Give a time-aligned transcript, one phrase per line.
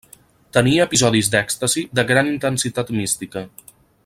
[0.57, 3.49] Tenia episodis d'èxtasi de gran intensitat mística.